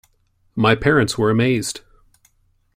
[0.55, 1.81] My parents were amazed.